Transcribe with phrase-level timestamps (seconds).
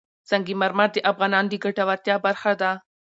[0.29, 2.71] سنگ مرمر د افغانانو د ګټورتیا برخه ده.